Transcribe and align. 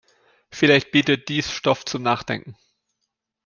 Vielleicht 0.49 0.89
bietet 0.89 1.29
dies 1.29 1.51
Stoff 1.51 1.85
zum 1.85 2.01
Nachdenken. 2.01 2.57